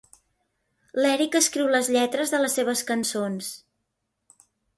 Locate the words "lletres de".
1.97-2.41